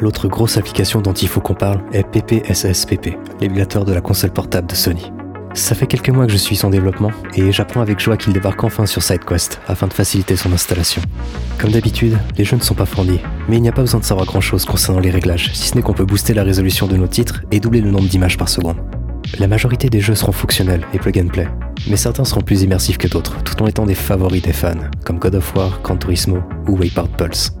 L'autre 0.00 0.28
grosse 0.28 0.56
application 0.56 1.00
dont 1.00 1.12
il 1.12 1.28
faut 1.28 1.40
qu'on 1.40 1.54
parle 1.54 1.82
est 1.92 2.02
PPSSPP, 2.02 3.16
l'émulateur 3.40 3.84
de 3.84 3.92
la 3.92 4.00
console 4.00 4.32
portable 4.32 4.66
de 4.68 4.74
Sony. 4.74 5.12
Ça 5.54 5.76
fait 5.76 5.86
quelques 5.86 6.10
mois 6.10 6.26
que 6.26 6.32
je 6.32 6.36
suis 6.36 6.56
son 6.56 6.68
développement 6.68 7.12
et 7.36 7.52
j'apprends 7.52 7.80
avec 7.80 8.00
joie 8.00 8.16
qu'il 8.16 8.32
débarque 8.32 8.64
enfin 8.64 8.86
sur 8.86 9.04
SideQuest 9.04 9.60
afin 9.68 9.86
de 9.86 9.92
faciliter 9.92 10.34
son 10.34 10.52
installation. 10.52 11.00
Comme 11.58 11.70
d'habitude, 11.70 12.18
les 12.36 12.44
jeux 12.44 12.56
ne 12.56 12.62
sont 12.62 12.74
pas 12.74 12.86
fournis, 12.86 13.20
mais 13.48 13.56
il 13.56 13.62
n'y 13.62 13.68
a 13.68 13.72
pas 13.72 13.82
besoin 13.82 14.00
de 14.00 14.04
savoir 14.04 14.26
grand 14.26 14.40
chose 14.40 14.64
concernant 14.64 14.98
les 14.98 15.12
réglages, 15.12 15.52
si 15.54 15.68
ce 15.68 15.76
n'est 15.76 15.82
qu'on 15.82 15.92
peut 15.92 16.04
booster 16.04 16.34
la 16.34 16.42
résolution 16.42 16.88
de 16.88 16.96
nos 16.96 17.06
titres 17.06 17.42
et 17.52 17.60
doubler 17.60 17.80
le 17.80 17.92
nombre 17.92 18.08
d'images 18.08 18.36
par 18.36 18.48
seconde. 18.48 18.78
La 19.38 19.46
majorité 19.46 19.88
des 19.88 20.00
jeux 20.00 20.16
seront 20.16 20.32
fonctionnels 20.32 20.84
et 20.92 20.98
plug 20.98 21.18
and 21.18 21.28
play, 21.28 21.48
mais 21.88 21.96
certains 21.96 22.24
seront 22.24 22.42
plus 22.42 22.62
immersifs 22.62 22.98
que 22.98 23.08
d'autres, 23.08 23.40
tout 23.44 23.62
en 23.62 23.68
étant 23.68 23.86
des 23.86 23.94
favoris 23.94 24.42
des 24.42 24.52
fans, 24.52 24.74
comme 25.04 25.20
God 25.20 25.36
of 25.36 25.54
War, 25.54 25.80
Gran 25.84 25.96
Turismo 25.96 26.40
ou 26.66 26.76
Wipeout 26.76 27.08
Pulse. 27.16 27.52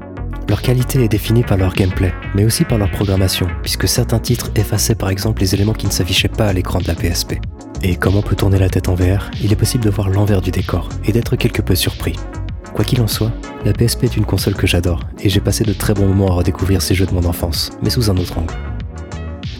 Leur 0.48 0.62
qualité 0.62 1.02
est 1.02 1.08
définie 1.08 1.42
par 1.44 1.56
leur 1.56 1.72
gameplay, 1.72 2.12
mais 2.34 2.44
aussi 2.44 2.64
par 2.64 2.76
leur 2.76 2.90
programmation, 2.90 3.46
puisque 3.62 3.88
certains 3.88 4.18
titres 4.18 4.50
effaçaient 4.56 4.94
par 4.96 5.08
exemple 5.08 5.40
les 5.40 5.54
éléments 5.54 5.72
qui 5.72 5.86
ne 5.86 5.92
s'affichaient 5.92 6.28
pas 6.28 6.48
à 6.48 6.52
l'écran 6.52 6.80
de 6.80 6.88
la 6.88 6.94
PSP. 6.94 7.34
Et 7.86 7.96
comme 7.96 8.16
on 8.16 8.22
peut 8.22 8.34
tourner 8.34 8.58
la 8.58 8.70
tête 8.70 8.88
en 8.88 8.94
VR, 8.94 9.30
il 9.42 9.52
est 9.52 9.56
possible 9.56 9.84
de 9.84 9.90
voir 9.90 10.08
l'envers 10.08 10.40
du 10.40 10.50
décor 10.50 10.88
et 11.04 11.12
d'être 11.12 11.36
quelque 11.36 11.60
peu 11.60 11.74
surpris. 11.74 12.14
Quoi 12.72 12.82
qu'il 12.82 13.02
en 13.02 13.06
soit, 13.06 13.30
la 13.66 13.74
PSP 13.74 14.04
est 14.04 14.16
une 14.16 14.24
console 14.24 14.54
que 14.54 14.66
j'adore, 14.66 15.00
et 15.20 15.28
j'ai 15.28 15.40
passé 15.40 15.64
de 15.64 15.74
très 15.74 15.92
bons 15.92 16.06
moments 16.06 16.28
à 16.28 16.36
redécouvrir 16.36 16.80
ces 16.80 16.94
jeux 16.94 17.04
de 17.04 17.12
mon 17.12 17.26
enfance, 17.26 17.72
mais 17.82 17.90
sous 17.90 18.10
un 18.10 18.16
autre 18.16 18.38
angle. 18.38 18.54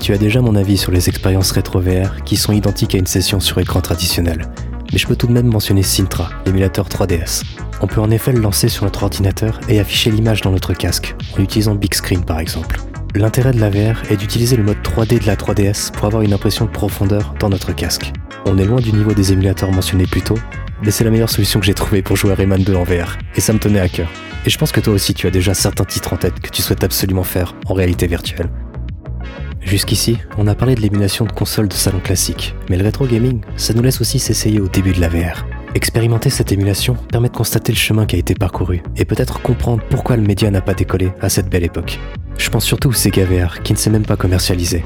Tu 0.00 0.14
as 0.14 0.18
déjà 0.18 0.40
mon 0.40 0.54
avis 0.54 0.78
sur 0.78 0.90
les 0.90 1.10
expériences 1.10 1.50
rétro 1.50 1.80
VR 1.80 2.24
qui 2.24 2.36
sont 2.36 2.54
identiques 2.54 2.94
à 2.94 2.98
une 2.98 3.06
session 3.06 3.40
sur 3.40 3.58
écran 3.58 3.82
traditionnel, 3.82 4.48
mais 4.90 4.98
je 4.98 5.06
peux 5.06 5.16
tout 5.16 5.26
de 5.26 5.32
même 5.32 5.52
mentionner 5.52 5.82
Sintra, 5.82 6.30
l'émulateur 6.46 6.88
3DS. 6.88 7.42
On 7.82 7.86
peut 7.86 8.00
en 8.00 8.10
effet 8.10 8.32
le 8.32 8.40
lancer 8.40 8.70
sur 8.70 8.84
notre 8.84 9.02
ordinateur 9.02 9.60
et 9.68 9.80
afficher 9.80 10.10
l'image 10.10 10.40
dans 10.40 10.50
notre 10.50 10.72
casque, 10.72 11.14
en 11.36 11.42
utilisant 11.42 11.74
Big 11.74 11.92
Screen 11.92 12.24
par 12.24 12.38
exemple. 12.38 12.80
L'intérêt 13.16 13.52
de 13.52 13.60
la 13.60 13.70
VR 13.70 14.10
est 14.10 14.16
d'utiliser 14.16 14.56
le 14.56 14.64
mode 14.64 14.78
3D 14.82 15.20
de 15.20 15.26
la 15.28 15.36
3DS 15.36 15.92
pour 15.92 16.06
avoir 16.06 16.22
une 16.22 16.32
impression 16.32 16.64
de 16.64 16.70
profondeur 16.70 17.32
dans 17.38 17.48
notre 17.48 17.72
casque. 17.72 18.12
On 18.44 18.58
est 18.58 18.64
loin 18.64 18.80
du 18.80 18.92
niveau 18.92 19.14
des 19.14 19.32
émulateurs 19.32 19.70
mentionnés 19.70 20.08
plus 20.08 20.22
tôt, 20.22 20.36
mais 20.82 20.90
c'est 20.90 21.04
la 21.04 21.12
meilleure 21.12 21.30
solution 21.30 21.60
que 21.60 21.66
j'ai 21.66 21.74
trouvée 21.74 22.02
pour 22.02 22.16
jouer 22.16 22.32
à 22.32 22.34
Rayman 22.34 22.64
2 22.64 22.74
en 22.74 22.82
VR, 22.82 23.16
et 23.36 23.40
ça 23.40 23.52
me 23.52 23.60
tenait 23.60 23.78
à 23.78 23.88
cœur. 23.88 24.10
Et 24.44 24.50
je 24.50 24.58
pense 24.58 24.72
que 24.72 24.80
toi 24.80 24.92
aussi 24.92 25.14
tu 25.14 25.28
as 25.28 25.30
déjà 25.30 25.54
certains 25.54 25.84
titres 25.84 26.12
en 26.12 26.16
tête 26.16 26.40
que 26.40 26.50
tu 26.50 26.60
souhaites 26.60 26.82
absolument 26.82 27.22
faire 27.22 27.54
en 27.66 27.74
réalité 27.74 28.08
virtuelle. 28.08 28.50
Jusqu'ici, 29.60 30.18
on 30.36 30.48
a 30.48 30.56
parlé 30.56 30.74
de 30.74 30.80
l'émulation 30.80 31.24
de 31.24 31.32
consoles 31.32 31.68
de 31.68 31.74
salon 31.74 32.00
classique, 32.00 32.56
mais 32.68 32.76
le 32.76 32.82
rétro 32.82 33.06
gaming, 33.06 33.42
ça 33.54 33.74
nous 33.74 33.82
laisse 33.82 34.00
aussi 34.00 34.18
s'essayer 34.18 34.60
au 34.60 34.66
début 34.66 34.92
de 34.92 35.00
la 35.00 35.08
VR. 35.08 35.46
Expérimenter 35.76 36.30
cette 36.30 36.50
émulation 36.50 36.94
permet 36.94 37.28
de 37.28 37.36
constater 37.36 37.70
le 37.70 37.78
chemin 37.78 38.06
qui 38.06 38.16
a 38.16 38.18
été 38.18 38.34
parcouru 38.34 38.82
et 38.96 39.04
peut-être 39.04 39.40
comprendre 39.40 39.84
pourquoi 39.88 40.16
le 40.16 40.22
média 40.22 40.50
n'a 40.50 40.60
pas 40.60 40.74
décollé 40.74 41.12
à 41.20 41.28
cette 41.28 41.48
belle 41.48 41.64
époque. 41.64 42.00
Je 42.38 42.50
pense 42.50 42.64
surtout 42.64 42.90
au 42.90 42.92
Sega 42.92 43.24
VR 43.24 43.62
qui 43.62 43.72
ne 43.72 43.78
s'est 43.78 43.90
même 43.90 44.06
pas 44.06 44.16
commercialisé. 44.16 44.82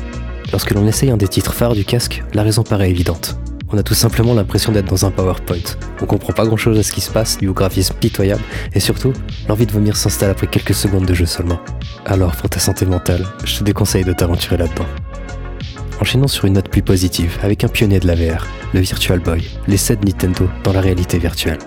Lorsque 0.53 0.71
l'on 0.71 0.87
essaye 0.87 1.11
un 1.11 1.17
des 1.17 1.29
titres 1.29 1.53
phares 1.53 1.75
du 1.75 1.85
casque, 1.85 2.23
la 2.35 2.43
raison 2.43 2.63
paraît 2.63 2.91
évidente. 2.91 3.37
On 3.71 3.77
a 3.77 3.83
tout 3.83 3.95
simplement 3.95 4.33
l'impression 4.33 4.73
d'être 4.73 4.89
dans 4.89 5.05
un 5.05 5.11
PowerPoint. 5.11 5.77
On 6.01 6.07
comprend 6.07 6.33
pas 6.33 6.47
grand 6.47 6.57
chose 6.57 6.79
à 6.79 6.83
ce 6.83 6.91
qui 6.91 7.03
se 7.03 7.11
passe, 7.11 7.37
du 7.37 7.53
graphisme 7.53 7.95
pitoyable, 7.95 8.43
et 8.73 8.81
surtout, 8.81 9.13
l'envie 9.47 9.67
de 9.67 9.73
vomir 9.73 9.95
s'installe 9.95 10.31
après 10.31 10.47
quelques 10.47 10.75
secondes 10.75 11.05
de 11.05 11.13
jeu 11.13 11.27
seulement. 11.27 11.61
Alors, 12.07 12.35
pour 12.37 12.49
ta 12.49 12.61
santé 12.61 12.87
mentale, 12.87 13.27
je 13.45 13.59
te 13.59 13.65
déconseille 13.65 14.05
de 14.05 14.15
t'aventurer 14.15 14.57
là-dedans. 14.57 14.87
Enchaînons 16.01 16.29
sur 16.29 16.47
une 16.47 16.55
note 16.55 16.71
plus 16.71 16.83
positive, 16.83 17.37
avec 17.43 17.63
un 17.63 17.69
pionnier 17.69 18.01
de 18.01 18.07
la 18.07 18.15
VR, 18.15 18.47
le 18.73 18.81
Virtual 18.81 19.19
Boy, 19.19 19.47
l'essai 19.67 19.97
de 19.97 20.07
Nintendo 20.07 20.49
dans 20.65 20.73
la 20.73 20.81
réalité 20.81 21.19
virtuelle. 21.19 21.59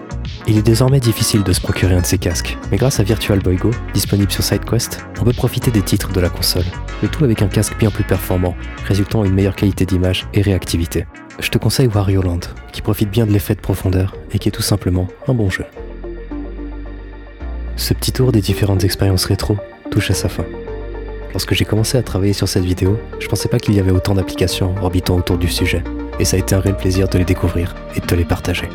Il 0.47 0.57
est 0.57 0.63
désormais 0.63 0.99
difficile 0.99 1.43
de 1.43 1.53
se 1.53 1.61
procurer 1.61 1.93
un 1.93 2.01
de 2.01 2.05
ces 2.05 2.17
casques, 2.17 2.57
mais 2.71 2.77
grâce 2.77 2.99
à 2.99 3.03
Virtual 3.03 3.39
Boy 3.39 3.57
Go, 3.57 3.69
disponible 3.93 4.31
sur 4.31 4.43
SideQuest, 4.43 5.05
on 5.19 5.23
peut 5.23 5.33
profiter 5.33 5.69
des 5.69 5.83
titres 5.83 6.11
de 6.11 6.19
la 6.19 6.29
console, 6.29 6.65
le 7.03 7.07
tout 7.07 7.23
avec 7.23 7.43
un 7.43 7.47
casque 7.47 7.77
bien 7.77 7.91
plus 7.91 8.03
performant, 8.03 8.55
résultant 8.85 9.19
en 9.19 9.25
une 9.25 9.33
meilleure 9.33 9.55
qualité 9.55 9.85
d'image 9.85 10.27
et 10.33 10.41
réactivité. 10.41 11.05
Je 11.39 11.49
te 11.49 11.59
conseille 11.59 11.87
Wario 11.87 12.23
Land, 12.23 12.39
qui 12.71 12.81
profite 12.81 13.11
bien 13.11 13.27
de 13.27 13.31
l'effet 13.31 13.53
de 13.53 13.61
profondeur 13.61 14.15
et 14.31 14.39
qui 14.39 14.49
est 14.49 14.51
tout 14.51 14.63
simplement 14.63 15.07
un 15.27 15.33
bon 15.33 15.49
jeu. 15.49 15.65
Ce 17.75 17.93
petit 17.93 18.11
tour 18.11 18.31
des 18.31 18.41
différentes 18.41 18.83
expériences 18.83 19.25
rétro 19.25 19.57
touche 19.91 20.09
à 20.09 20.15
sa 20.15 20.27
fin. 20.27 20.45
Lorsque 21.33 21.53
j'ai 21.53 21.65
commencé 21.65 21.97
à 21.97 22.03
travailler 22.03 22.33
sur 22.33 22.49
cette 22.49 22.65
vidéo, 22.65 22.99
je 23.19 23.27
pensais 23.27 23.47
pas 23.47 23.59
qu'il 23.59 23.75
y 23.75 23.79
avait 23.79 23.91
autant 23.91 24.15
d'applications 24.15 24.75
orbitant 24.81 25.15
autour 25.15 25.37
du 25.37 25.47
sujet, 25.47 25.83
et 26.19 26.25
ça 26.25 26.35
a 26.35 26.39
été 26.39 26.55
un 26.55 26.59
réel 26.59 26.75
plaisir 26.75 27.07
de 27.07 27.19
les 27.19 27.25
découvrir 27.25 27.75
et 27.95 27.99
de 27.99 28.05
te 28.05 28.15
les 28.15 28.25
partager. 28.25 28.67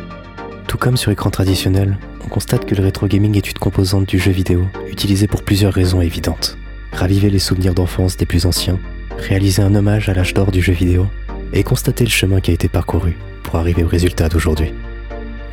Tout 0.67 0.77
comme 0.77 0.97
sur 0.97 1.13
écran 1.13 1.29
traditionnel, 1.29 1.97
on 2.25 2.27
constate 2.27 2.65
que 2.65 2.75
le 2.75 2.83
rétro 2.83 3.07
gaming 3.07 3.37
est 3.37 3.49
une 3.49 3.57
composante 3.57 4.07
du 4.07 4.19
jeu 4.19 4.31
vidéo, 4.31 4.67
utilisée 4.91 5.27
pour 5.27 5.43
plusieurs 5.43 5.73
raisons 5.73 6.01
évidentes. 6.01 6.57
Raviver 6.91 7.29
les 7.29 7.39
souvenirs 7.39 7.73
d'enfance 7.73 8.17
des 8.17 8.25
plus 8.25 8.45
anciens, 8.45 8.77
réaliser 9.17 9.61
un 9.61 9.73
hommage 9.75 10.09
à 10.09 10.13
l'âge 10.13 10.33
d'or 10.33 10.51
du 10.51 10.61
jeu 10.61 10.73
vidéo, 10.73 11.07
et 11.53 11.63
constater 11.63 12.03
le 12.03 12.09
chemin 12.09 12.41
qui 12.41 12.51
a 12.51 12.53
été 12.53 12.67
parcouru 12.67 13.15
pour 13.43 13.55
arriver 13.55 13.85
au 13.85 13.87
résultat 13.87 14.27
d'aujourd'hui. 14.27 14.73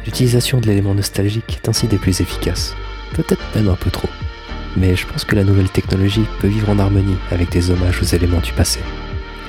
L'utilisation 0.04 0.59
de 0.61 0.66
l'élément 0.66 0.94
nostalgique 0.94 1.61
est 1.62 1.68
ainsi 1.68 1.87
des 1.87 1.99
plus 1.99 2.21
efficaces, 2.21 2.75
peut-être 3.14 3.44
même 3.54 3.68
un 3.68 3.76
peu 3.76 3.90
trop. 3.90 4.11
Mais 4.76 4.97
je 4.97 5.06
pense 5.06 5.25
que 5.25 5.37
la 5.37 5.44
nouvelle 5.44 5.71
technologie 5.71 6.26
peut 6.40 6.49
vivre 6.49 6.71
en 6.71 6.80
harmonie 6.80 7.16
avec 7.30 7.50
des 7.50 7.71
hommages 7.71 8.02
aux 8.02 8.16
éléments 8.16 8.40
du 8.40 8.52
passé. 8.52 8.80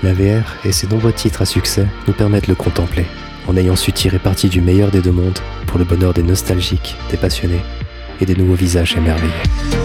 La 0.04 0.14
VR 0.14 0.44
et 0.64 0.72
ses 0.72 0.86
nombreux 0.86 1.14
titres 1.14 1.42
à 1.42 1.46
succès 1.46 1.88
nous 2.08 2.14
permettent 2.14 2.46
de 2.46 2.50
le 2.52 2.56
contempler 2.56 3.08
en 3.48 3.56
ayant 3.58 3.76
su 3.76 3.92
tirer 3.92 4.20
parti 4.20 4.50
du 4.50 4.62
meilleur 4.62 4.92
des 4.92 5.02
deux 5.02 5.12
mondes 5.12 5.40
pour 5.68 5.78
le 5.78 5.86
bonheur 5.86 6.14
des 6.14 6.24
nostalgiques, 6.24 6.96
des 7.12 7.18
passionnés 7.18 7.62
et 8.22 8.26
des 8.26 8.36
nouveaux 8.36 8.56
visages 8.56 8.96
émerveillés. 8.96 9.85